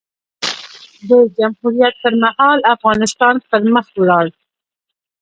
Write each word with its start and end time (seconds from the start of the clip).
د 1.07 1.11
جمهوریت 1.37 1.95
پر 2.03 2.13
مهال؛ 2.23 2.59
افغانستان 2.75 3.35
پر 3.49 3.61
مخ 3.73 3.85
ولاړ. 4.01 4.25